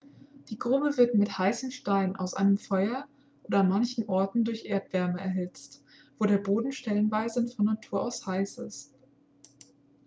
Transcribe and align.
die 0.49 0.57
grube 0.57 0.97
wird 0.97 1.13
mit 1.13 1.37
heißen 1.37 1.69
steinen 1.69 2.15
aus 2.15 2.33
einem 2.33 2.57
feuer 2.57 3.07
oder 3.43 3.59
an 3.59 3.69
manchen 3.69 4.09
orten 4.09 4.43
durch 4.43 4.65
erdwärme 4.65 5.21
erhitzt 5.21 5.83
wo 6.17 6.25
der 6.25 6.39
boden 6.39 6.71
stellenweise 6.71 7.45
von 7.49 7.65
natur 7.65 8.01
aus 8.01 8.25
heiß 8.25 8.57
ist 8.57 8.95